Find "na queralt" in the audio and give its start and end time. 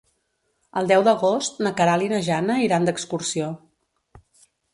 1.67-2.07